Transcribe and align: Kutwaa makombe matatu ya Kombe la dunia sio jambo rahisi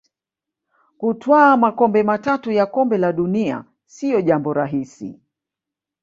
Kutwaa 0.97 1.57
makombe 1.57 2.03
matatu 2.03 2.51
ya 2.51 2.65
Kombe 2.65 2.97
la 2.97 3.13
dunia 3.13 3.63
sio 3.85 4.21
jambo 4.21 4.53
rahisi 4.53 5.19